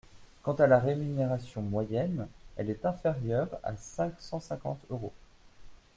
Quant 0.41 0.55
à 0.55 0.65
la 0.65 0.79
rémunération 0.79 1.61
moyenne, 1.61 2.27
elle 2.57 2.71
est 2.71 2.87
inférieure 2.87 3.59
à 3.61 3.75
cinq 3.77 4.15
cent 4.17 4.39
cinquante 4.39 4.83
euros. 4.89 5.13